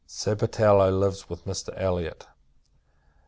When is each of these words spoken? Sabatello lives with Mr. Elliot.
Sabatello 0.07 0.89
lives 0.99 1.29
with 1.29 1.45
Mr. 1.45 1.69
Elliot. 1.77 2.25